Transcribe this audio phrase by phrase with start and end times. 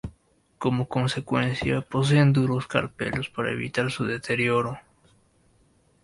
[0.57, 4.79] Como consecuencia, poseen duros carpelos para evitar su deterioro.